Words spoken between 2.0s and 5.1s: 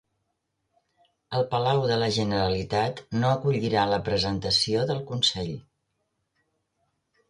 la Generalitat no acollirà la presentació del